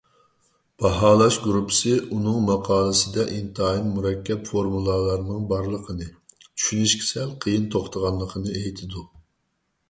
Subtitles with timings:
[0.83, 6.09] باھالاش گۇرۇپپىسى ئۇنىڭ ماقالىسىدە ئىنتايىن مۇرەككەپ فورمۇلالارنىڭ بارلىقىنى،
[6.47, 9.07] چۈشىنىشكە سەل قىيىن توختىغانلىقىنى ئېيتىدۇ.